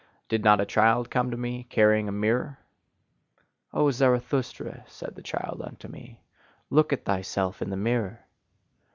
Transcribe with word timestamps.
Did 0.29 0.43
not 0.43 0.59
a 0.59 0.65
child 0.65 1.11
come 1.11 1.29
to 1.29 1.37
me, 1.37 1.65
carrying 1.69 2.09
a 2.09 2.11
mirror? 2.11 2.57
"O 3.71 3.91
Zarathustra" 3.91 4.83
said 4.87 5.13
the 5.13 5.21
child 5.21 5.61
unto 5.61 5.87
me 5.87 6.19
"look 6.71 6.91
at 6.91 7.05
thyself 7.05 7.61
in 7.61 7.69
the 7.69 7.77
mirror!" 7.77 8.25